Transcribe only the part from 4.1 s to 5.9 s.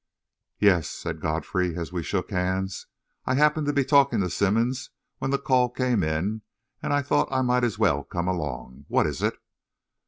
to Simmonds when the call